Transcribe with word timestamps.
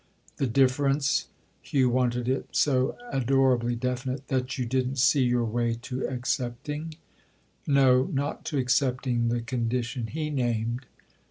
"The 0.37 0.47
difference"—Hugh 0.47 1.91
wanted 1.91 2.27
it 2.27 2.47
so 2.53 2.97
adorably 3.13 3.75
definite—"that 3.75 4.57
you 4.57 4.65
didn't 4.65 4.95
see 4.95 5.21
your 5.21 5.43
way 5.45 5.75
to 5.83 6.07
accepting——?" 6.07 6.97
"No, 7.67 8.09
not 8.11 8.43
to 8.45 8.57
accepting 8.57 9.29
the 9.29 9.41
condition 9.41 10.07
he 10.07 10.31
named." 10.31 10.87